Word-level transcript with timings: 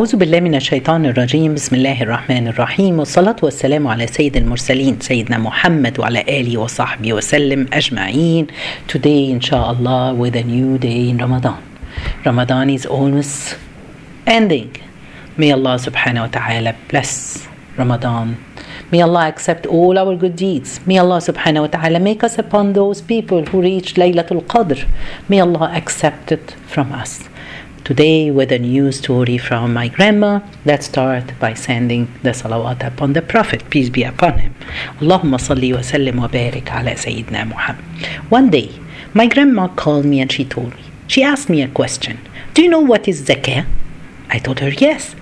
أعوذ 0.00 0.16
بالله 0.16 0.40
من 0.40 0.54
الشيطان 0.54 1.06
الرجيم 1.06 1.54
بسم 1.54 1.74
الله 1.76 2.02
الرحمن 2.02 2.48
الرحيم 2.48 2.98
والصلاة 2.98 3.36
والسلام 3.42 3.86
على 3.86 4.06
سيد 4.06 4.36
المرسلين 4.36 5.00
سيدنا 5.00 5.38
محمد 5.38 5.98
وعلى 6.00 6.20
آله 6.20 6.58
وصحبه 6.58 7.12
وسلم 7.12 7.66
أجمعين 7.72 8.46
Today 8.86 9.30
inshallah 9.32 10.14
with 10.14 10.36
a 10.36 10.44
new 10.44 10.78
day 10.78 11.08
in 11.08 11.18
Ramadan 11.18 11.58
Ramadan 12.24 12.70
is 12.70 12.86
almost 12.86 13.56
ending 14.24 14.70
May 15.36 15.50
Allah 15.50 15.74
subhanahu 15.82 16.26
wa 16.26 16.30
ta'ala 16.30 16.76
bless 16.88 17.48
Ramadan 17.76 18.36
May 18.92 19.02
Allah 19.02 19.26
accept 19.26 19.66
all 19.66 19.98
our 19.98 20.16
good 20.16 20.36
deeds. 20.36 20.80
May 20.86 20.96
Allah 20.98 21.18
subhanahu 21.18 21.62
wa 21.62 21.66
ta'ala 21.66 21.98
make 22.00 22.24
us 22.24 22.38
upon 22.38 22.72
those 22.72 23.02
people 23.02 23.44
who 23.44 23.60
reach 23.60 23.96
Laylatul 23.96 24.40
Qadr. 24.46 24.88
May 25.28 25.40
Allah 25.40 25.70
accept 25.74 26.32
it 26.32 26.52
from 26.66 26.92
us. 26.92 27.28
Today, 27.84 28.30
with 28.30 28.52
a 28.52 28.58
new 28.58 28.92
story 28.92 29.38
from 29.38 29.72
my 29.72 29.88
grandma, 29.88 30.40
let's 30.66 30.86
start 30.86 31.32
by 31.40 31.54
sending 31.54 32.12
the 32.22 32.30
salawat 32.30 32.86
upon 32.86 33.14
the 33.14 33.22
Prophet, 33.22 33.70
peace 33.70 33.88
be 33.88 34.02
upon 34.02 34.38
him. 34.38 34.54
Allahumma 35.00 35.38
salli 35.38 35.72
wa 35.72 35.80
sallim 35.80 36.16
wa 36.16 36.28
barik 36.28 36.70
ala 36.70 36.92
Sayyidina 36.92 37.48
Muhammad. 37.48 37.84
One 38.28 38.50
day, 38.50 38.78
my 39.14 39.26
grandma 39.26 39.68
called 39.68 40.04
me 40.04 40.20
and 40.20 40.30
she 40.30 40.44
told 40.44 40.74
me, 40.74 40.84
she 41.06 41.22
asked 41.22 41.48
me 41.48 41.62
a 41.62 41.68
question. 41.68 42.18
Do 42.52 42.62
you 42.62 42.68
know 42.68 42.80
what 42.80 43.08
is 43.08 43.22
zakah? 43.22 43.66
I 44.28 44.38
told 44.38 44.60
her, 44.60 44.68
yes. 44.68 45.14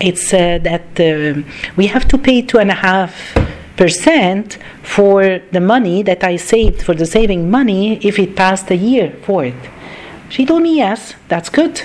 It's 0.00 0.32
uh, 0.32 0.58
that 0.62 1.00
uh, 1.00 1.42
we 1.76 1.88
have 1.88 2.06
to 2.08 2.18
pay 2.18 2.42
two 2.42 2.58
and 2.58 2.70
a 2.70 2.74
half 2.74 3.34
percent 3.76 4.58
for 4.82 5.40
the 5.52 5.60
money 5.60 6.02
that 6.02 6.22
I 6.22 6.36
saved 6.36 6.82
for 6.82 6.94
the 6.94 7.06
saving 7.06 7.50
money 7.50 7.98
if 8.06 8.18
it 8.18 8.36
passed 8.36 8.70
a 8.70 8.76
year 8.76 9.16
for 9.22 9.44
it. 9.44 9.54
She 10.28 10.44
told 10.46 10.62
me, 10.62 10.76
yes, 10.76 11.14
that's 11.28 11.48
good. 11.48 11.82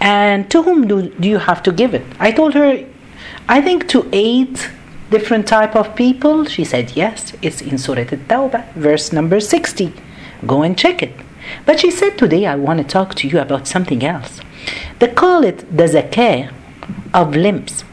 And 0.00 0.50
to 0.50 0.62
whom 0.62 0.86
do, 0.86 1.08
do 1.10 1.28
you 1.28 1.38
have 1.38 1.62
to 1.64 1.72
give 1.72 1.94
it? 1.94 2.04
I 2.18 2.32
told 2.32 2.54
her, 2.54 2.84
I 3.48 3.60
think 3.60 3.88
to 3.88 4.08
eight 4.12 4.70
different 5.10 5.46
type 5.46 5.74
of 5.74 5.94
people. 5.96 6.44
She 6.44 6.64
said, 6.64 6.92
yes, 6.96 7.32
it's 7.42 7.60
in 7.60 7.78
Surah 7.78 8.02
At-Tawbah, 8.02 8.74
verse 8.74 9.12
number 9.12 9.40
60. 9.40 9.92
Go 10.46 10.62
and 10.62 10.78
check 10.78 11.02
it. 11.02 11.12
But 11.64 11.80
she 11.80 11.90
said, 11.90 12.18
today 12.18 12.46
I 12.46 12.56
want 12.56 12.78
to 12.78 12.84
talk 12.84 13.14
to 13.16 13.28
you 13.28 13.38
about 13.38 13.66
something 13.66 14.04
else. 14.04 14.40
They 14.98 15.08
call 15.08 15.44
it 15.44 15.58
the 15.74 15.84
zakah 15.84 16.52
of 17.14 17.34
limbs. 17.34 17.84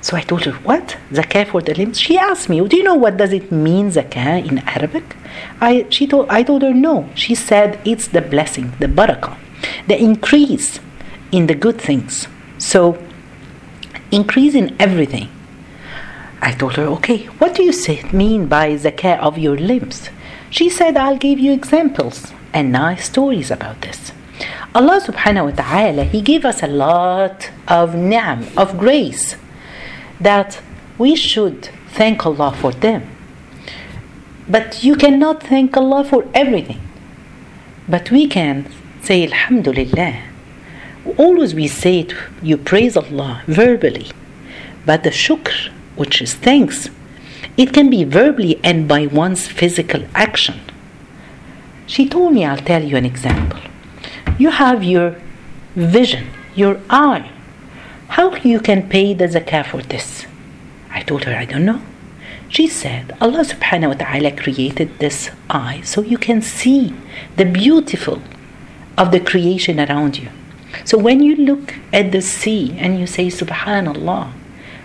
So 0.00 0.16
I 0.16 0.22
told 0.22 0.44
her, 0.44 0.52
what? 0.52 0.96
Zakah 1.12 1.46
for 1.46 1.62
the 1.62 1.74
limbs? 1.74 2.00
She 2.00 2.18
asked 2.18 2.48
me, 2.48 2.66
do 2.66 2.76
you 2.76 2.82
know 2.82 2.94
what 2.94 3.16
does 3.16 3.32
it 3.32 3.52
mean 3.52 3.90
zakah 3.90 4.44
in 4.44 4.58
Arabic? 4.60 5.16
I, 5.60 5.86
she 5.90 6.06
told, 6.06 6.28
I 6.28 6.42
told 6.42 6.62
her 6.62 6.74
no. 6.74 7.08
She 7.14 7.34
said 7.34 7.80
it's 7.84 8.08
the 8.08 8.20
blessing, 8.20 8.72
the 8.78 8.86
barakah, 8.86 9.38
the 9.86 10.00
increase 10.00 10.80
in 11.30 11.46
the 11.46 11.54
good 11.54 11.80
things. 11.80 12.28
So 12.58 12.98
increase 14.10 14.54
in 14.54 14.76
everything. 14.80 15.28
I 16.40 16.52
told 16.52 16.74
her, 16.74 16.84
okay, 16.98 17.26
what 17.38 17.54
do 17.54 17.62
you 17.62 17.72
say, 17.72 18.02
mean 18.12 18.46
by 18.46 18.70
zakah 18.74 19.18
of 19.20 19.38
your 19.38 19.56
limbs? 19.56 20.10
She 20.50 20.68
said, 20.68 20.96
I'll 20.96 21.16
give 21.16 21.38
you 21.38 21.52
examples 21.52 22.32
and 22.52 22.72
nice 22.72 23.06
stories 23.06 23.50
about 23.50 23.80
this. 23.80 24.12
Allah 24.74 25.00
subhanahu 25.00 25.50
wa 25.50 25.62
ta'ala, 25.62 26.04
He 26.04 26.20
gave 26.20 26.44
us 26.44 26.62
a 26.62 26.66
lot 26.66 27.50
of 27.68 27.94
ni'am, 27.94 28.48
of 28.56 28.76
grace, 28.78 29.36
that 30.20 30.60
we 30.98 31.14
should 31.14 31.70
thank 31.90 32.26
Allah 32.26 32.52
for 32.58 32.72
them. 32.72 33.11
But 34.52 34.84
you 34.84 34.96
cannot 34.96 35.42
thank 35.42 35.74
Allah 35.78 36.04
for 36.04 36.28
everything. 36.34 36.80
But 37.88 38.10
we 38.10 38.26
can 38.26 38.66
say 39.00 39.24
Alhamdulillah. 39.24 40.14
Always 41.16 41.54
we 41.54 41.66
say 41.68 42.00
it, 42.00 42.12
you 42.42 42.58
praise 42.58 42.94
Allah 42.94 43.42
verbally. 43.46 44.08
But 44.84 45.04
the 45.04 45.10
shukr, 45.10 45.70
which 45.96 46.20
is 46.20 46.34
thanks, 46.34 46.90
it 47.56 47.72
can 47.72 47.88
be 47.88 48.04
verbally 48.04 48.60
and 48.62 48.86
by 48.86 49.06
one's 49.06 49.48
physical 49.48 50.04
action. 50.14 50.60
She 51.86 52.06
told 52.06 52.34
me, 52.34 52.44
I'll 52.44 52.66
tell 52.72 52.84
you 52.84 52.98
an 52.98 53.06
example. 53.06 53.60
You 54.38 54.50
have 54.50 54.84
your 54.84 55.16
vision, 55.74 56.26
your 56.54 56.78
eye. 56.90 57.30
How 58.08 58.34
you 58.36 58.60
can 58.60 58.90
pay 58.90 59.14
the 59.14 59.28
zakah 59.28 59.64
for 59.64 59.80
this? 59.80 60.26
I 60.90 61.00
told 61.00 61.24
her, 61.24 61.34
I 61.34 61.46
don't 61.46 61.64
know. 61.64 61.80
She 62.52 62.66
said, 62.66 63.16
Allah 63.18 63.48
subhanahu 63.48 63.96
wa 63.96 63.98
ta'ala 64.04 64.30
created 64.36 64.98
this 64.98 65.30
eye 65.48 65.80
so 65.84 66.02
you 66.02 66.18
can 66.18 66.42
see 66.42 66.92
the 67.36 67.46
beautiful 67.46 68.20
of 68.98 69.10
the 69.10 69.20
creation 69.20 69.80
around 69.80 70.18
you. 70.18 70.28
So 70.84 70.98
when 70.98 71.22
you 71.22 71.34
look 71.34 71.72
at 71.94 72.12
the 72.12 72.20
sea 72.20 72.76
and 72.76 73.00
you 73.00 73.06
say, 73.06 73.28
Subhanallah, 73.28 74.32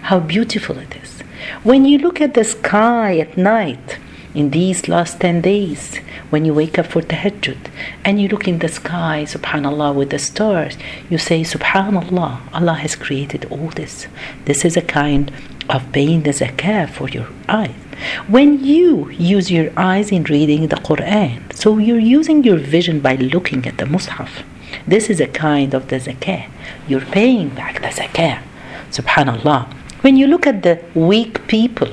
how 0.03 0.19
beautiful 0.21 0.79
it 0.79 0.95
is. 0.95 1.19
When 1.63 1.83
you 1.83 1.97
look 1.97 2.21
at 2.21 2.35
the 2.35 2.45
sky 2.45 3.19
at 3.19 3.37
night, 3.37 3.99
in 4.37 4.51
these 4.51 4.87
last 4.87 5.19
10 5.19 5.41
days, 5.41 5.97
when 6.29 6.45
you 6.45 6.53
wake 6.53 6.77
up 6.77 6.85
for 6.85 7.01
tahajjud 7.01 7.57
and 8.05 8.21
you 8.21 8.27
look 8.27 8.47
in 8.47 8.59
the 8.59 8.67
sky, 8.67 9.25
subhanallah, 9.27 9.95
with 9.95 10.11
the 10.11 10.19
stars, 10.19 10.77
you 11.09 11.17
say, 11.17 11.41
subhanallah, 11.41 12.41
Allah 12.53 12.75
has 12.75 12.95
created 12.95 13.45
all 13.49 13.69
this. 13.69 14.05
This 14.45 14.63
is 14.63 14.77
a 14.77 14.83
kind 14.83 15.31
of 15.67 15.91
paying 15.91 16.21
the 16.21 16.29
zakah 16.29 16.87
for 16.87 17.09
your 17.09 17.29
eyes. 17.49 17.81
When 18.27 18.63
you 18.63 19.09
use 19.09 19.49
your 19.49 19.71
eyes 19.75 20.11
in 20.11 20.25
reading 20.25 20.67
the 20.67 20.75
Quran, 20.75 21.51
so 21.55 21.79
you're 21.79 22.07
using 22.19 22.43
your 22.43 22.57
vision 22.57 22.99
by 22.99 23.15
looking 23.15 23.65
at 23.65 23.79
the 23.79 23.85
Mus'haf. 23.85 24.43
This 24.85 25.09
is 25.09 25.19
a 25.19 25.27
kind 25.27 25.73
of 25.73 25.87
the 25.87 25.95
zakah. 25.95 26.47
You're 26.87 27.09
paying 27.17 27.49
back 27.49 27.81
the 27.81 27.87
zakah. 27.87 28.43
Subhanallah. 28.91 29.65
When 30.01 30.15
you 30.15 30.27
look 30.27 30.45
at 30.45 30.61
the 30.61 30.79
weak 30.93 31.47
people 31.47 31.89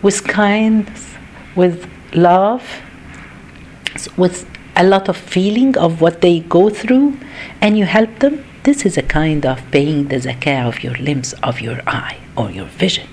with 0.00 0.26
kindness, 0.26 1.07
with 1.54 1.88
love, 2.12 2.62
with 4.16 4.48
a 4.76 4.84
lot 4.84 5.08
of 5.08 5.16
feeling 5.16 5.76
of 5.76 6.00
what 6.00 6.20
they 6.20 6.40
go 6.40 6.70
through, 6.70 7.18
and 7.60 7.76
you 7.76 7.84
help 7.84 8.18
them, 8.20 8.44
this 8.62 8.84
is 8.84 8.96
a 8.96 9.02
kind 9.02 9.44
of 9.44 9.62
paying 9.70 10.08
the 10.08 10.16
zakah 10.16 10.66
of 10.66 10.82
your 10.84 10.94
limbs, 10.94 11.32
of 11.42 11.60
your 11.60 11.80
eye, 11.86 12.18
or 12.36 12.50
your 12.50 12.66
vision. 12.66 13.08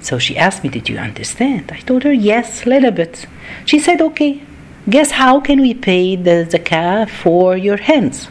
So 0.00 0.18
she 0.18 0.36
asked 0.36 0.62
me, 0.62 0.70
Did 0.70 0.88
you 0.88 0.98
understand? 0.98 1.72
I 1.72 1.80
told 1.80 2.04
her, 2.04 2.12
Yes, 2.12 2.64
a 2.64 2.68
little 2.68 2.92
bit. 2.92 3.26
She 3.64 3.78
said, 3.78 4.00
Okay, 4.00 4.42
guess 4.88 5.10
how 5.12 5.40
can 5.40 5.60
we 5.60 5.74
pay 5.74 6.16
the 6.16 6.46
zakah 6.48 7.10
for 7.10 7.56
your 7.56 7.78
hands? 7.78 8.28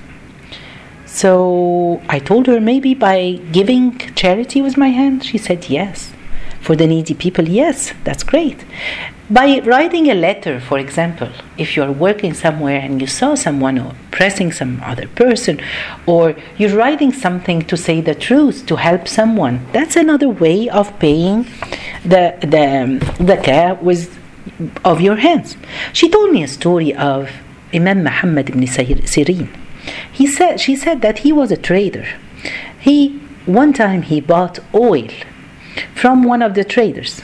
So 1.06 2.02
I 2.08 2.20
told 2.20 2.48
her, 2.48 2.60
Maybe 2.62 2.94
by 2.94 3.42
giving 3.52 4.00
charity 4.16 4.62
with 4.62 4.78
my 4.78 4.90
hand? 4.90 5.26
She 5.26 5.38
said, 5.38 5.70
Yes. 5.70 6.12
For 6.62 6.76
the 6.76 6.88
needy 6.88 7.14
people, 7.14 7.48
yes, 7.48 7.94
that's 8.04 8.24
great. 8.24 8.64
By 9.28 9.60
writing 9.66 10.12
a 10.12 10.14
letter, 10.14 10.60
for 10.60 10.78
example, 10.78 11.30
if 11.58 11.76
you're 11.76 11.92
working 11.92 12.36
somewhere 12.36 12.80
and 12.80 13.02
you 13.02 13.08
saw 13.08 13.34
someone 13.34 13.80
oppressing 13.80 14.52
some 14.52 14.80
other 14.84 15.08
person, 15.08 15.60
or 16.06 16.36
you're 16.60 16.78
writing 16.78 17.12
something 17.12 17.64
to 17.64 17.76
say 17.76 18.02
the 18.02 18.14
truth, 18.14 18.68
to 18.68 18.76
help 18.76 19.08
someone, 19.08 19.66
that's 19.72 19.96
another 19.96 20.30
way 20.30 20.70
of 20.70 21.00
paying 21.00 21.48
the 22.04 22.38
the 22.42 23.02
the 23.20 23.38
care 23.38 23.74
with 23.74 24.16
of 24.84 25.02
your 25.02 25.16
hands. 25.16 25.58
She 25.92 26.08
told 26.08 26.30
me 26.30 26.44
a 26.44 26.48
story 26.48 26.94
of 26.94 27.32
Imam 27.74 28.04
Muhammad 28.04 28.50
ibn 28.50 28.62
Sirin. 28.62 29.50
He 30.12 30.28
said 30.28 30.60
she 30.60 30.76
said 30.76 31.02
that 31.02 31.20
he 31.20 31.32
was 31.32 31.52
a 31.52 31.58
trader. 31.58 32.06
He 32.80 33.20
one 33.48 33.74
time 33.74 34.04
he 34.04 34.22
bought 34.22 34.60
oil 34.76 35.10
from 35.96 36.24
one 36.24 36.44
of 36.44 36.54
the 36.54 36.64
traders 36.64 37.24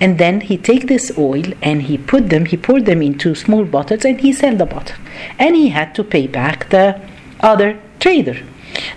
and 0.00 0.18
then 0.18 0.40
he 0.40 0.56
take 0.56 0.86
this 0.86 1.12
oil 1.16 1.52
and 1.62 1.82
he 1.82 1.96
put 1.96 2.28
them 2.30 2.46
he 2.46 2.56
poured 2.56 2.86
them 2.86 3.00
into 3.02 3.34
small 3.34 3.64
bottles 3.64 4.04
and 4.04 4.20
he 4.20 4.32
sell 4.32 4.56
the 4.56 4.66
bottle. 4.66 4.96
And 5.38 5.54
he 5.54 5.68
had 5.68 5.94
to 5.94 6.04
pay 6.04 6.26
back 6.26 6.70
the 6.70 7.00
other 7.40 7.80
trader. 8.00 8.38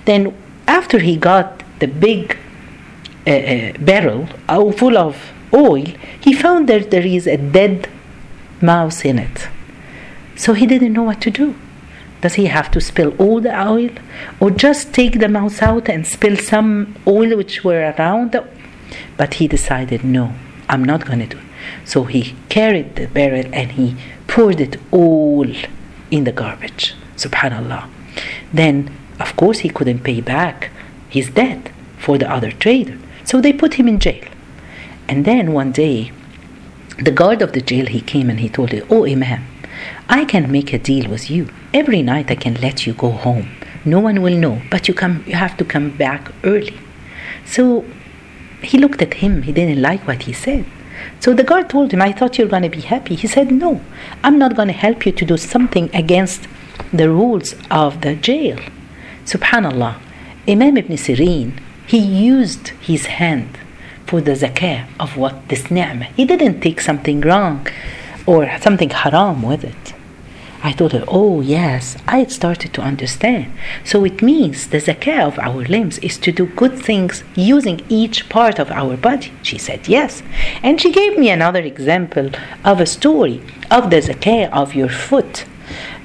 Then 0.05 0.35
after 0.67 0.99
he 0.99 1.15
got 1.17 1.63
the 1.79 1.87
big 1.87 2.37
uh, 3.25 3.31
uh, 3.31 3.73
barrel 3.79 4.27
uh, 4.49 4.71
full 4.71 4.97
of 4.97 5.31
oil 5.53 5.85
he 6.19 6.33
found 6.33 6.67
that 6.69 6.91
there 6.91 7.05
is 7.05 7.27
a 7.27 7.37
dead 7.37 7.89
mouse 8.61 9.05
in 9.05 9.19
it. 9.19 9.47
So 10.35 10.53
he 10.53 10.65
didn't 10.65 10.93
know 10.93 11.03
what 11.03 11.21
to 11.21 11.31
do. 11.31 11.55
Does 12.21 12.33
he 12.33 12.45
have 12.47 12.71
to 12.71 12.81
spill 12.81 13.15
all 13.19 13.39
the 13.39 13.55
oil 13.55 13.91
or 14.39 14.49
just 14.49 14.93
take 14.93 15.19
the 15.19 15.29
mouse 15.29 15.61
out 15.61 15.87
and 15.87 16.05
spill 16.07 16.35
some 16.35 16.95
oil 17.05 17.37
which 17.37 17.63
were 17.63 17.93
around? 17.97 18.35
But 19.15 19.35
he 19.35 19.47
decided 19.47 20.03
no 20.03 20.33
I'm 20.69 20.83
not 20.83 21.05
going 21.05 21.19
to 21.19 21.27
do 21.27 21.37
it. 21.37 21.43
So 21.85 22.03
he 22.03 22.35
carried 22.49 22.95
the 22.95 23.07
barrel 23.07 23.45
and 23.53 23.71
he 23.71 23.95
poured 24.27 24.59
it 24.59 24.77
all 24.91 25.47
in 26.11 26.23
the 26.23 26.31
garbage. 26.31 26.95
Subhanallah. 27.15 27.89
Then, 28.53 28.91
of 29.19 29.35
course, 29.35 29.59
he 29.59 29.69
couldn't 29.69 30.03
pay 30.03 30.21
back 30.21 30.71
his 31.09 31.29
debt 31.29 31.71
for 31.97 32.17
the 32.17 32.29
other 32.29 32.51
trader. 32.51 32.97
So 33.23 33.41
they 33.41 33.53
put 33.53 33.75
him 33.75 33.87
in 33.87 33.99
jail. 33.99 34.27
And 35.07 35.25
then 35.25 35.53
one 35.53 35.71
day, 35.71 36.11
the 36.99 37.11
guard 37.11 37.41
of 37.41 37.53
the 37.53 37.61
jail, 37.61 37.85
he 37.85 38.01
came 38.01 38.29
and 38.29 38.39
he 38.39 38.49
told 38.49 38.71
him, 38.71 38.85
Oh, 38.89 39.05
Imam, 39.05 39.45
I 40.09 40.25
can 40.25 40.51
make 40.51 40.73
a 40.73 40.79
deal 40.79 41.09
with 41.09 41.29
you. 41.29 41.49
Every 41.73 42.01
night 42.01 42.31
I 42.31 42.35
can 42.35 42.55
let 42.55 42.87
you 42.87 42.93
go 42.93 43.11
home 43.11 43.49
No 43.87 44.01
one 44.01 44.21
will 44.21 44.35
know, 44.35 44.61
but 44.69 44.89
you 44.89 44.93
come 44.93 45.23
you 45.25 45.35
have 45.35 45.55
to 45.57 45.63
come 45.63 45.91
back 45.95 46.31
early. 46.43 46.77
So 47.45 47.85
he 48.61 48.77
looked 48.77 49.01
at 49.01 49.15
him, 49.15 49.43
he 49.43 49.51
didn't 49.51 49.81
like 49.81 50.07
what 50.07 50.23
he 50.23 50.33
said. 50.33 50.65
So 51.19 51.33
the 51.33 51.43
guard 51.43 51.69
told 51.69 51.91
him, 51.91 52.01
I 52.01 52.11
thought 52.11 52.37
you're 52.37 52.47
going 52.47 52.63
to 52.63 52.69
be 52.69 52.81
happy. 52.81 53.15
He 53.15 53.27
said, 53.27 53.51
No, 53.51 53.81
I'm 54.23 54.37
not 54.39 54.55
going 54.55 54.67
to 54.67 54.73
help 54.73 55.05
you 55.05 55.11
to 55.11 55.25
do 55.25 55.37
something 55.37 55.89
against 55.93 56.47
the 56.91 57.09
rules 57.09 57.55
of 57.69 58.01
the 58.01 58.15
jail. 58.15 58.59
Subhanallah. 59.25 59.99
Imam 60.47 60.77
ibn 60.77 60.95
Sirin, 60.95 61.59
he 61.85 61.99
used 61.99 62.69
his 62.79 63.05
hand 63.05 63.57
for 64.05 64.21
the 64.21 64.31
zakah 64.31 64.87
of 64.99 65.17
what 65.17 65.49
this 65.49 65.69
ni'mah. 65.69 66.05
He 66.15 66.25
didn't 66.25 66.61
take 66.61 66.79
something 66.79 67.21
wrong 67.21 67.67
or 68.25 68.49
something 68.59 68.89
haram 68.89 69.41
with 69.41 69.63
it. 69.63 69.93
I 70.63 70.71
thought, 70.71 70.95
oh 71.07 71.41
yes, 71.41 71.97
I 72.07 72.19
had 72.19 72.31
started 72.31 72.73
to 72.73 72.81
understand. 72.81 73.53
So 73.83 74.03
it 74.05 74.21
means 74.21 74.67
the 74.67 74.79
zakah 74.79 75.27
of 75.27 75.39
our 75.39 75.63
limbs 75.65 75.99
is 75.99 76.17
to 76.19 76.31
do 76.31 76.47
good 76.47 76.77
things 76.79 77.23
using 77.35 77.81
each 77.89 78.27
part 78.27 78.57
of 78.57 78.71
our 78.71 78.97
body. 78.97 79.31
She 79.43 79.57
said 79.59 79.87
yes. 79.87 80.23
And 80.63 80.81
she 80.81 80.91
gave 80.91 81.17
me 81.17 81.29
another 81.29 81.61
example 81.61 82.31
of 82.65 82.79
a 82.79 82.87
story 82.87 83.41
of 83.69 83.91
the 83.91 83.97
zakah 83.97 84.51
of 84.51 84.73
your 84.73 84.89
foot. 84.89 85.45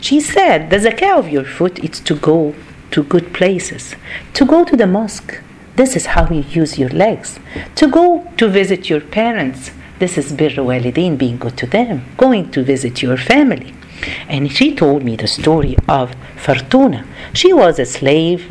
She 0.00 0.20
said 0.20 0.68
the 0.68 0.78
zakah 0.78 1.18
of 1.18 1.28
your 1.30 1.44
foot 1.44 1.78
is 1.78 2.00
to 2.00 2.14
go 2.14 2.54
to 2.90 3.02
good 3.02 3.32
places, 3.32 3.96
to 4.34 4.44
go 4.44 4.64
to 4.64 4.76
the 4.76 4.86
mosque. 4.86 5.40
This 5.76 5.96
is 5.96 6.06
how 6.06 6.28
you 6.28 6.44
use 6.50 6.78
your 6.78 6.90
legs. 6.90 7.40
To 7.76 7.88
go 7.88 8.30
to 8.36 8.48
visit 8.48 8.90
your 8.90 9.00
parents. 9.00 9.70
This 9.98 10.18
is 10.18 10.32
bir 10.32 10.50
walidain, 10.50 11.16
being 11.16 11.38
good 11.38 11.56
to 11.56 11.66
them. 11.66 12.04
Going 12.18 12.50
to 12.50 12.62
visit 12.62 13.00
your 13.02 13.16
family 13.16 13.72
and 14.28 14.50
she 14.50 14.74
told 14.74 15.02
me 15.02 15.16
the 15.16 15.26
story 15.26 15.76
of 15.88 16.14
Fortuna. 16.36 17.06
She 17.32 17.52
was 17.52 17.78
a 17.78 17.86
slave. 17.86 18.50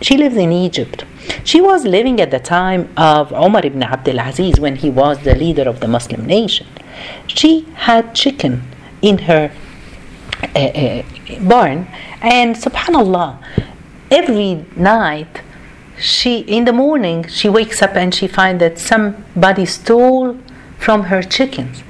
She 0.00 0.16
lives 0.16 0.36
in 0.36 0.52
Egypt. 0.52 1.04
She 1.44 1.60
was 1.60 1.84
living 1.84 2.20
at 2.20 2.30
the 2.30 2.38
time 2.38 2.88
of 2.96 3.32
Omar 3.32 3.64
ibn 3.64 3.82
Abdul 3.82 4.18
Aziz 4.18 4.58
when 4.60 4.76
he 4.76 4.90
was 4.90 5.18
the 5.20 5.34
leader 5.34 5.68
of 5.68 5.80
the 5.80 5.88
Muslim 5.88 6.26
nation. 6.26 6.66
She 7.26 7.66
had 7.74 8.14
chicken 8.14 8.62
in 9.02 9.18
her 9.18 9.50
uh, 10.54 10.58
uh, 10.58 11.02
barn, 11.40 11.88
and 12.22 12.54
subhanallah, 12.56 13.38
every 14.10 14.64
night 14.76 15.42
she 16.00 16.38
in 16.40 16.64
the 16.64 16.72
morning 16.72 17.26
she 17.26 17.48
wakes 17.48 17.82
up 17.82 17.96
and 17.96 18.14
she 18.14 18.28
finds 18.28 18.60
that 18.60 18.78
somebody 18.78 19.66
stole 19.66 20.38
from 20.78 21.04
her 21.04 21.22
chickens. 21.22 21.82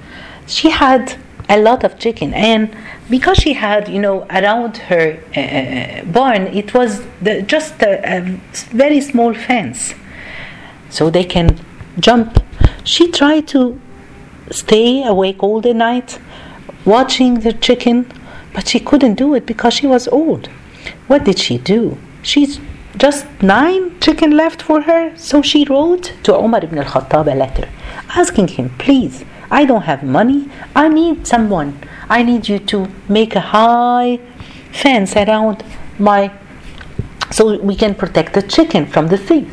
She 0.47 0.71
had 0.71 1.19
a 1.49 1.59
lot 1.59 1.85
of 1.85 1.99
chicken. 1.99 2.35
And 2.35 2.75
because 3.09 3.39
she 3.39 3.55
had 3.55 3.89
you 3.89 4.01
know 4.01 4.27
around 4.31 4.77
her 4.89 5.19
uh, 5.37 5.41
uh, 5.41 6.05
barn 6.05 6.49
it 6.49 6.75
was 6.75 7.03
the, 7.23 7.43
just 7.43 7.83
a, 7.83 8.19
a, 8.19 8.21
very 8.71 9.01
small 9.01 9.35
fence. 9.35 9.95
So 10.91 11.11
they 11.11 11.25
can 11.25 11.59
jump. 12.01 12.43
She 12.85 13.11
tried 13.11 13.49
to 13.49 13.81
stay 14.51 15.05
awake 15.05 15.43
all 15.43 15.61
the 15.61 15.75
night 15.75 16.19
watching 16.85 17.41
the 17.41 17.53
chicken 17.53 18.11
but 18.55 18.67
she 18.67 18.81
couldn't 18.81 19.15
do 19.15 19.35
it 19.35 19.45
because 19.47 19.75
she 19.75 19.87
was 19.87 20.09
old. 20.09 20.49
What 21.07 21.25
did 21.25 21.39
she 21.39 21.59
do? 21.59 21.99
She's 22.23 22.59
just 22.97 23.27
nine 23.43 23.99
chicken 24.01 24.31
left 24.37 24.61
for 24.63 24.83
her 24.83 25.17
so 25.17 25.41
she 25.41 25.65
wrote 25.65 26.13
to 26.25 26.35
Umar 26.35 26.65
ibn 26.65 26.79
al-Khattab 26.79 27.31
a 27.33 27.37
letter 27.37 27.69
asking 28.17 28.49
him 28.49 28.71
please 28.79 29.25
I 29.51 29.65
don't 29.65 29.83
have 29.83 30.03
money. 30.03 30.49
I 30.75 30.89
need 30.89 31.27
someone. 31.27 31.79
I 32.09 32.23
need 32.23 32.49
you 32.49 32.59
to 32.59 32.89
make 33.09 33.35
a 33.35 33.41
high 33.41 34.21
fence 34.73 35.17
around 35.17 35.65
my 35.99 36.31
so 37.31 37.59
we 37.59 37.77
can 37.77 37.95
protect 37.95 38.33
the 38.35 38.43
chicken 38.43 38.87
from 38.87 39.09
the 39.09 39.19
thief. 39.19 39.49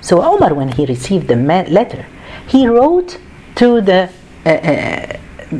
So 0.00 0.22
Omar, 0.22 0.52
when 0.54 0.72
he 0.72 0.84
received 0.84 1.28
the 1.28 1.36
letter, 1.36 2.06
he 2.46 2.66
wrote 2.68 3.18
to 3.56 3.80
the 3.80 4.10
uh, 4.44 4.48
uh, 4.50 5.16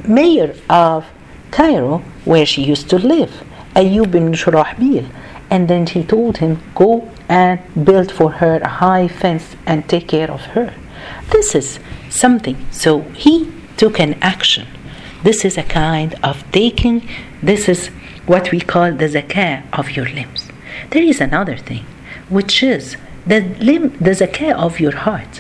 mayor 0.07 0.55
of 0.69 1.07
Cairo, 1.51 1.99
where 2.25 2.45
she 2.45 2.63
used 2.63 2.91
to 2.91 2.99
live, 2.99 3.43
Ayub 3.75 4.11
bin 4.11 4.33
Shurahbil, 4.33 5.09
and 5.51 5.69
then 5.69 5.87
he 5.87 6.05
told 6.05 6.39
him, 6.39 6.61
go 6.75 7.11
and 7.29 7.61
build 7.85 8.13
for 8.13 8.33
her 8.33 8.57
a 8.59 8.69
high 8.69 9.09
fence 9.09 9.57
and 9.65 9.89
take 9.89 10.09
care 10.09 10.31
of 10.31 10.41
her. 10.53 10.75
This 11.31 11.55
is 11.55 11.79
something. 12.11 12.57
So 12.71 13.01
he 13.13 13.51
took 13.77 13.99
an 14.01 14.15
action. 14.21 14.67
This 15.23 15.45
is 15.45 15.57
a 15.57 15.63
kind 15.63 16.15
of 16.23 16.45
taking, 16.53 17.09
this 17.43 17.69
is 17.69 17.89
what 18.27 18.51
we 18.51 18.61
call 18.61 18.93
the 18.93 19.09
zakah 19.09 19.63
of 19.73 19.91
your 19.93 20.07
limbs. 20.07 20.49
There 20.91 21.03
is 21.03 21.21
another 21.21 21.57
thing, 21.57 21.85
which 22.29 22.63
is 22.63 22.97
the 23.27 23.41
limb, 23.61 23.97
the 23.99 24.11
zakah 24.11 24.55
of 24.55 24.81
your 24.81 24.95
heart. 24.95 25.39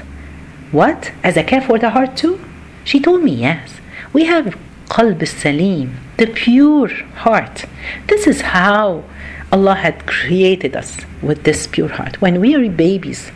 What? 0.72 1.12
A 1.22 1.32
zakah 1.32 1.66
for 1.66 1.78
the 1.78 1.90
heart 1.90 2.16
too? 2.16 2.40
She 2.84 3.00
told 3.00 3.22
me 3.22 3.32
yes. 3.32 3.80
We 4.12 4.24
have 4.24 4.58
qalb 4.88 5.26
salim, 5.26 5.96
the 6.18 6.26
pure 6.26 6.88
heart. 7.24 7.64
This 8.08 8.26
is 8.26 8.40
how 8.40 9.04
Allah 9.52 9.74
had 9.74 10.06
created 10.06 10.74
us 10.76 10.98
with 11.22 11.44
this 11.44 11.66
pure 11.66 11.88
heart. 11.88 12.20
When 12.20 12.40
we 12.40 12.54
are 12.54 12.68
babies, 12.68 13.30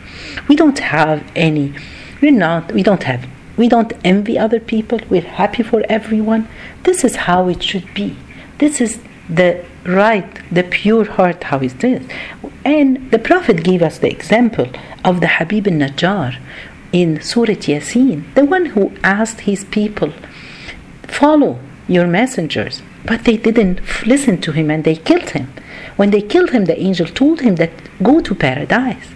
we 0.49 0.57
don't 0.57 0.79
have 0.79 1.25
any, 1.37 1.75
we're 2.21 2.33
not, 2.33 2.73
we 2.73 2.83
don't 2.83 3.05
have 3.05 3.27
we 3.59 3.69
don't 3.69 3.93
envy 4.05 4.39
other 4.39 4.61
people. 4.61 5.01
We're 5.11 5.33
happy 5.43 5.63
for 5.63 5.83
everyone. 5.89 6.49
This 6.85 7.05
is 7.05 7.17
how 7.27 7.49
it 7.49 7.63
should 7.63 7.93
be. 7.93 8.17
This 8.59 8.81
is 8.81 9.01
the 9.29 9.65
right, 9.85 10.31
the 10.51 10.63
pure 10.63 11.05
heart, 11.05 11.45
how 11.45 11.59
it 11.59 11.83
is. 11.85 12.07
And 12.65 13.11
the 13.11 13.19
Prophet 13.19 13.65
gave 13.65 13.83
us 13.83 13.99
the 13.99 14.11
example 14.11 14.69
of 15.05 15.21
the 15.21 15.27
Habib 15.37 15.67
al 15.67 15.75
Najjar 15.75 16.39
in 16.93 17.21
Surah 17.21 17.61
Yasin, 17.69 18.33
the 18.35 18.45
one 18.45 18.67
who 18.67 18.93
asked 19.03 19.41
his 19.41 19.65
people, 19.65 20.13
Follow 21.03 21.59
your 21.89 22.07
messengers. 22.07 22.83
But 23.05 23.25
they 23.25 23.37
didn't 23.37 23.81
listen 24.07 24.41
to 24.43 24.53
him 24.53 24.71
and 24.71 24.85
they 24.85 24.97
killed 24.97 25.31
him. 25.31 25.53
When 25.97 26.11
they 26.11 26.21
killed 26.23 26.51
him, 26.51 26.67
the 26.67 26.79
angel 26.79 27.07
told 27.07 27.41
him 27.41 27.57
that 27.57 27.73
go 28.03 28.21
to 28.21 28.35
paradise. 28.35 29.09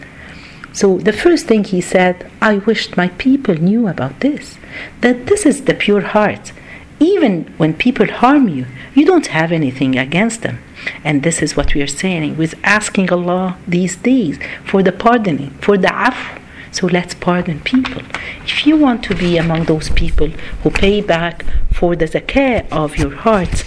So 0.72 0.98
the 0.98 1.12
first 1.12 1.46
thing 1.46 1.64
he 1.64 1.80
said, 1.80 2.30
I 2.40 2.58
wished 2.58 2.96
my 2.96 3.08
people 3.08 3.54
knew 3.54 3.88
about 3.88 4.20
this, 4.20 4.58
that 5.00 5.26
this 5.26 5.44
is 5.44 5.64
the 5.64 5.74
pure 5.74 6.00
heart. 6.00 6.52
Even 6.98 7.52
when 7.56 7.74
people 7.74 8.06
harm 8.06 8.48
you, 8.48 8.66
you 8.94 9.04
don't 9.04 9.26
have 9.26 9.52
anything 9.52 9.98
against 9.98 10.42
them. 10.42 10.58
And 11.04 11.22
this 11.22 11.42
is 11.42 11.56
what 11.56 11.74
we 11.74 11.82
are 11.82 11.86
saying 11.86 12.36
with 12.36 12.54
asking 12.64 13.12
Allah 13.12 13.58
these 13.66 13.96
days 13.96 14.38
for 14.64 14.82
the 14.82 14.92
pardoning, 14.92 15.50
for 15.60 15.76
the 15.76 15.88
afu. 15.88 16.38
So 16.70 16.86
let's 16.86 17.14
pardon 17.14 17.60
people. 17.60 18.02
If 18.44 18.66
you 18.66 18.78
want 18.78 19.04
to 19.04 19.14
be 19.14 19.36
among 19.36 19.64
those 19.64 19.90
people 19.90 20.28
who 20.62 20.70
pay 20.70 21.02
back 21.02 21.44
for 21.70 21.94
the 21.94 22.06
zakah 22.06 22.66
of 22.70 22.96
your 22.96 23.14
hearts, 23.14 23.64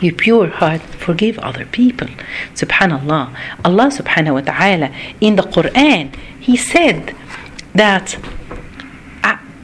your 0.00 0.14
pure 0.14 0.48
heart 0.48 0.82
forgive 0.82 1.38
other 1.38 1.66
people. 1.66 2.08
Subhanallah. 2.54 3.34
Allah 3.64 3.86
subhanahu 3.86 4.34
wa 4.34 4.40
ta'ala 4.40 4.94
in 5.20 5.36
the 5.36 5.42
Quran, 5.42 6.14
He 6.40 6.56
said 6.56 7.14
that 7.74 8.16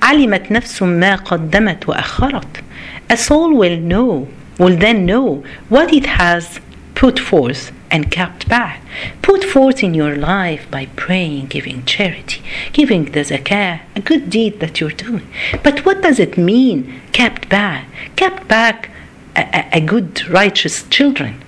علمت 0.03 0.51
نفس 0.51 0.83
ما 0.83 1.17
قدمت 1.17 1.85
وأخرت. 1.87 2.63
A 3.11 3.17
soul 3.17 3.55
will 3.55 3.79
know, 3.79 4.29
will 4.59 4.77
then 4.77 5.05
know 5.05 5.45
what 5.69 5.93
it 5.93 6.07
has 6.07 6.61
put 6.95 7.19
forth 7.19 7.73
and 7.91 8.11
kept 8.11 8.49
back. 8.49 8.83
Put 9.21 9.45
forth 9.45 9.83
in 9.83 9.95
your 9.95 10.17
life 10.17 10.71
by 10.71 10.87
praying, 10.97 11.47
giving 11.47 11.85
charity, 11.85 12.43
giving 12.73 13.07
the 13.07 13.21
zakah, 13.21 13.81
a 13.97 14.01
good 14.01 14.31
deed 14.31 14.61
that 14.61 14.81
you're 14.81 14.91
doing. 14.91 15.27
But 15.63 15.85
what 15.85 16.03
does 16.03 16.19
it 16.19 16.39
mean, 16.39 17.01
kept 17.13 17.49
back? 17.49 17.87
Kept 18.17 18.49
back 18.49 18.91
a, 19.36 19.70
a 19.74 19.82
good, 19.82 20.28
righteous 20.28 20.84
children. 20.84 21.44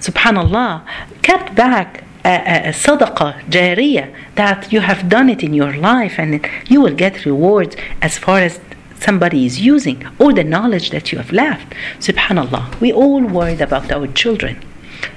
Subhanallah, 0.00 0.84
kept 1.22 1.54
back 1.54 2.04
a, 2.24 2.68
a 2.68 2.72
sadaqah 2.72 3.42
jariyah 3.50 4.14
that 4.34 4.72
you 4.72 4.80
have 4.80 5.08
done 5.08 5.28
it 5.28 5.42
in 5.42 5.52
your 5.54 5.74
life 5.76 6.18
and 6.18 6.46
you 6.68 6.80
will 6.80 6.94
get 6.94 7.24
rewards 7.24 7.76
as 8.00 8.18
far 8.18 8.38
as 8.40 8.60
somebody 8.98 9.46
is 9.46 9.60
using 9.60 10.06
or 10.18 10.32
the 10.32 10.44
knowledge 10.44 10.90
that 10.90 11.10
you 11.10 11.18
have 11.18 11.32
left. 11.32 11.72
Subhanallah, 11.98 12.80
we 12.80 12.92
all 12.92 13.22
worried 13.22 13.60
about 13.60 13.90
our 13.90 14.06
children. 14.08 14.62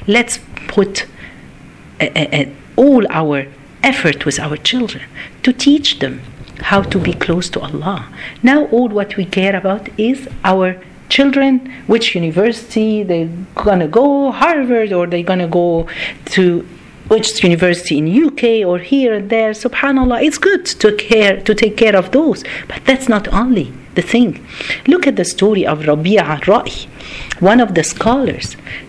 Let's 0.08 0.40
put 0.68 1.06
a, 2.00 2.54
all 2.76 3.06
our 3.10 3.48
effort 3.84 4.26
with 4.26 4.40
our 4.40 4.58
children 4.58 5.04
to 5.44 5.54
teach 5.54 6.00
them 6.00 6.22
how 6.62 6.82
to 6.82 6.98
be 6.98 7.14
close 7.14 7.50
to 7.50 7.60
Allah. 7.60 8.08
Now, 8.42 8.66
all 8.68 8.90
what 8.90 9.18
we 9.18 9.26
care 9.26 9.56
about 9.56 9.90
is 10.00 10.28
our 10.44 10.82
children, 11.16 11.52
which 11.86 12.16
university 12.16 13.04
they're 13.04 13.34
gonna 13.56 13.88
go, 13.88 14.32
Harvard, 14.32 14.92
or 14.98 15.06
they're 15.06 15.30
gonna 15.32 15.52
go 15.62 15.88
to 16.36 16.44
which 17.08 17.44
university 17.44 17.96
in 18.02 18.06
UK 18.28 18.44
or 18.70 18.80
here 18.80 19.14
and 19.14 19.30
there. 19.30 19.52
Subhanallah, 19.52 20.24
it's 20.26 20.40
good 20.50 20.66
to 20.84 20.88
care 21.08 21.36
to 21.48 21.52
take 21.54 21.76
care 21.84 21.96
of 22.02 22.12
those, 22.18 22.40
but 22.70 22.80
that's 22.88 23.08
not 23.16 23.26
only 23.42 23.68
the 23.98 24.06
thing. 24.14 24.32
Look 24.92 25.04
at 25.06 25.16
the 25.18 25.28
story 25.36 25.64
of 25.72 25.78
Rabi'a 25.90 26.36
Ra'i, 26.50 26.78
one 27.52 27.60
of 27.66 27.76
the 27.76 27.84
scholars. 27.84 28.48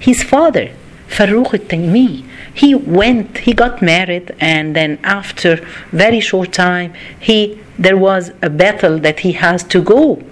His 0.08 0.22
father, 0.22 0.66
Farrukh 1.14 1.52
al-Taymi, 1.58 2.24
he 2.62 2.74
went, 2.74 3.38
he 3.46 3.52
got 3.52 3.82
married, 3.82 4.26
and 4.40 4.74
then 4.78 4.92
after 5.20 5.50
very 6.04 6.20
short 6.20 6.52
time, 6.52 6.90
he 7.28 7.38
there 7.78 7.98
was 8.08 8.24
a 8.40 8.48
battle 8.48 8.96
that 9.06 9.18
he 9.24 9.32
has 9.32 9.60
to 9.64 9.82
go 9.82 10.22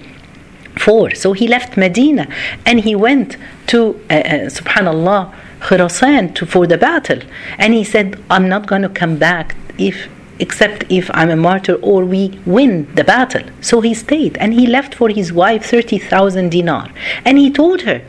for. 0.77 1.15
So 1.15 1.33
he 1.33 1.47
left 1.47 1.77
Medina 1.77 2.27
and 2.65 2.81
he 2.81 2.95
went 2.95 3.37
to, 3.69 4.01
uh, 4.11 4.15
uh, 4.15 4.23
subhanallah, 4.49 5.35
Khurasan 5.61 6.35
to, 6.35 6.47
for 6.47 6.67
the 6.67 6.79
battle. 6.79 7.21
And 7.59 7.73
he 7.73 7.85
said, 7.85 8.23
I'm 8.29 8.49
not 8.49 8.67
going 8.67 8.83
to 8.83 8.89
come 8.89 9.17
back 9.17 9.57
if 9.79 10.09
except 10.39 10.85
if 10.91 11.09
I'm 11.15 11.31
a 11.31 11.37
martyr 11.37 11.75
or 11.75 12.05
we 12.05 12.41
win 12.45 12.93
the 12.97 13.05
battle. 13.05 13.45
So 13.61 13.81
he 13.81 13.95
stayed 13.95 14.37
and 14.39 14.53
he 14.53 14.67
left 14.67 14.95
for 14.95 15.09
his 15.09 15.33
wife 15.33 15.65
30,000 15.65 16.51
dinar. 16.51 16.91
And 17.25 17.39
he 17.39 17.51
told 17.51 17.83
her, 17.83 18.03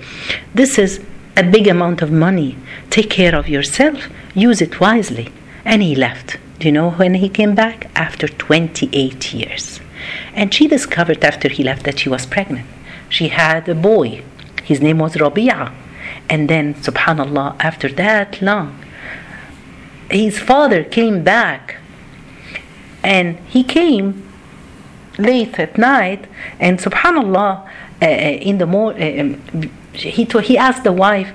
This 0.56 0.80
is 0.80 1.00
a 1.38 1.44
big 1.44 1.68
amount 1.68 2.02
of 2.02 2.12
money. 2.12 2.58
Take 2.90 3.12
care 3.12 3.36
of 3.36 3.48
yourself, 3.48 4.10
use 4.34 4.62
it 4.62 4.80
wisely. 4.80 5.32
And 5.64 5.82
he 5.82 5.96
left. 5.96 6.38
Do 6.60 6.68
you 6.68 6.72
know 6.72 6.92
when 6.92 7.16
he 7.16 7.30
came 7.30 7.56
back? 7.56 7.90
After 7.96 8.28
28 8.28 9.34
years. 9.34 9.80
And 10.34 10.54
she 10.54 10.68
discovered 10.68 11.24
after 11.24 11.50
he 11.50 11.64
left 11.64 11.84
that 11.84 12.00
she 12.00 12.10
was 12.10 12.26
pregnant. 12.26 12.68
She 13.10 13.30
had 13.30 13.68
a 13.70 13.76
boy. 13.76 14.24
His 14.64 14.82
name 14.82 15.00
was 15.00 15.16
Rabi'a. 15.16 15.74
And 16.30 16.50
then, 16.50 16.74
subhanAllah, 16.76 17.56
after 17.60 17.90
that 17.90 18.42
long, 18.42 18.84
his 20.10 20.40
father 20.40 20.84
came 20.84 21.24
back. 21.24 21.78
And 23.04 23.38
he 23.48 23.64
came 23.64 24.28
late 25.18 25.60
at 25.60 25.78
night. 25.78 26.28
And 26.60 26.80
subhanAllah, 26.80 27.70
uh, 28.02 28.06
in 28.06 28.58
the 28.58 28.66
morning, 28.66 29.42
uh, 29.54 29.98
he, 29.98 30.26
he 30.26 30.58
asked 30.58 30.84
the 30.84 30.92
wife, 30.92 31.34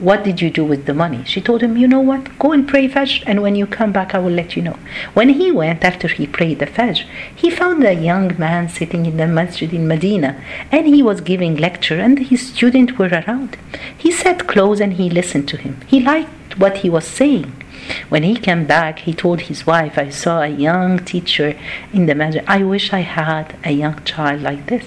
what 0.00 0.24
did 0.24 0.40
you 0.40 0.50
do 0.50 0.64
with 0.64 0.86
the 0.86 0.94
money? 0.94 1.22
She 1.24 1.40
told 1.40 1.62
him, 1.62 1.76
You 1.76 1.86
know 1.86 2.00
what? 2.00 2.38
Go 2.38 2.52
and 2.52 2.66
pray 2.66 2.88
Fajr, 2.88 3.22
and 3.26 3.42
when 3.42 3.54
you 3.54 3.66
come 3.66 3.92
back, 3.92 4.14
I 4.14 4.18
will 4.18 4.32
let 4.32 4.56
you 4.56 4.62
know. 4.62 4.78
When 5.14 5.28
he 5.28 5.52
went 5.52 5.84
after 5.84 6.08
he 6.08 6.26
prayed 6.26 6.58
the 6.58 6.66
Fajr, 6.66 7.04
he 7.34 7.50
found 7.50 7.84
a 7.84 7.92
young 7.92 8.38
man 8.38 8.68
sitting 8.68 9.04
in 9.06 9.18
the 9.18 9.26
masjid 9.26 9.72
in 9.72 9.86
Medina, 9.86 10.42
and 10.72 10.86
he 10.86 11.02
was 11.02 11.20
giving 11.20 11.56
lecture, 11.56 12.00
and 12.00 12.18
his 12.18 12.48
students 12.48 12.94
were 12.94 13.08
around. 13.08 13.58
He 13.96 14.10
sat 14.10 14.48
close 14.48 14.80
and 14.80 14.94
he 14.94 15.10
listened 15.10 15.48
to 15.48 15.56
him. 15.58 15.80
He 15.86 16.00
liked 16.00 16.58
what 16.58 16.78
he 16.78 16.90
was 16.90 17.06
saying. 17.06 17.59
When 18.08 18.22
he 18.22 18.36
came 18.36 18.66
back, 18.66 19.00
he 19.00 19.14
told 19.14 19.42
his 19.42 19.66
wife, 19.66 19.96
I 19.96 20.10
saw 20.10 20.42
a 20.42 20.48
young 20.48 20.98
teacher 20.98 21.58
in 21.92 22.06
the 22.06 22.14
masjid. 22.14 22.44
I 22.46 22.62
wish 22.62 22.92
I 22.92 23.00
had 23.00 23.56
a 23.64 23.70
young 23.70 24.02
child 24.04 24.42
like 24.42 24.66
this. 24.66 24.86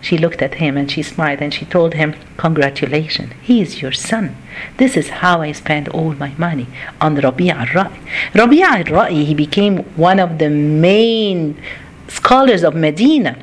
She 0.00 0.16
looked 0.16 0.42
at 0.42 0.54
him 0.54 0.76
and 0.76 0.90
she 0.90 1.02
smiled 1.02 1.40
and 1.40 1.52
she 1.52 1.64
told 1.64 1.94
him, 1.94 2.14
Congratulations, 2.36 3.32
he 3.42 3.60
is 3.60 3.82
your 3.82 3.92
son. 3.92 4.36
This 4.78 4.96
is 4.96 5.08
how 5.08 5.42
I 5.42 5.52
spent 5.52 5.88
all 5.88 6.12
my 6.14 6.32
money 6.38 6.66
on 7.00 7.16
Rabi' 7.16 7.50
al-Ra'i. 7.50 7.98
Rabi' 8.34 8.62
al-Ra'i, 8.62 9.24
he 9.24 9.34
became 9.34 9.78
one 9.96 10.18
of 10.18 10.38
the 10.38 10.48
main 10.48 11.60
scholars 12.08 12.62
of 12.62 12.74
Medina. 12.74 13.36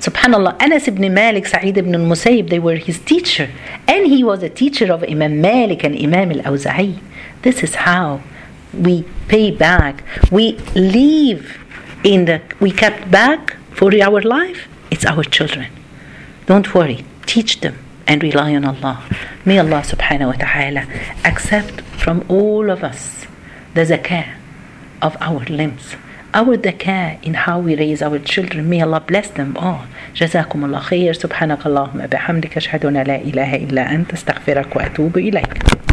Subhanallah, 0.00 0.60
Anas 0.60 0.88
ibn 0.88 1.12
Malik, 1.14 1.46
Sa'id 1.46 1.78
ibn 1.78 1.94
al-Musayyib, 1.94 2.50
they 2.50 2.58
were 2.58 2.76
his 2.76 2.98
teacher. 2.98 3.50
And 3.86 4.06
he 4.06 4.22
was 4.24 4.42
a 4.42 4.50
teacher 4.50 4.92
of 4.92 5.04
Imam 5.04 5.40
Malik 5.40 5.84
and 5.84 5.96
Imam 5.96 6.32
al-Awza'i. 6.32 6.98
This 7.45 7.63
is 7.63 7.75
how 7.75 8.21
we 8.73 9.03
pay 9.27 9.51
back. 9.51 10.03
We 10.31 10.57
leave 10.75 11.57
in 12.03 12.25
the, 12.25 12.41
we 12.59 12.71
kept 12.71 13.11
back 13.11 13.57
for 13.71 13.93
our 14.01 14.21
life. 14.21 14.67
It's 14.89 15.05
our 15.05 15.23
children. 15.23 15.71
Don't 16.45 16.73
worry. 16.73 17.05
Teach 17.25 17.61
them 17.61 17.77
and 18.07 18.21
rely 18.23 18.55
on 18.55 18.65
Allah. 18.65 19.03
May 19.45 19.57
Allah 19.59 19.81
subhanahu 19.81 20.27
wa 20.27 20.33
ta'ala 20.33 20.83
accept 21.23 21.81
from 22.03 22.25
all 22.27 22.69
of 22.69 22.83
us 22.83 23.25
the 23.73 23.81
zakah 23.81 24.27
of 25.01 25.15
our 25.21 25.45
limbs. 25.45 25.95
Our 26.33 26.57
zakah 26.57 27.23
in 27.23 27.33
how 27.33 27.59
we 27.59 27.75
raise 27.75 28.01
our 28.01 28.19
children. 28.19 28.69
May 28.69 28.81
Allah 28.81 28.99
bless 29.01 29.29
them 29.29 29.57
all. 29.57 29.87
جزاكم 30.15 30.65
الله 30.65 30.79
خير 30.79 31.13
سبحانك 31.13 31.65
اللهم 31.65 32.07
بحمدك 32.07 32.57
أشهد 32.57 32.85
أن 32.85 32.97
لا 32.97 33.15
إله 33.15 33.55
إلا 33.55 33.91
أنت 33.91 34.13
استغفرك 34.13 34.75
وأتوب 34.75 35.17
إليك 35.17 35.63